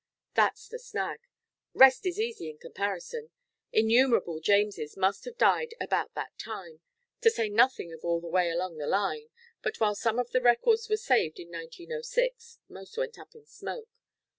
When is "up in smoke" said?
13.19-13.89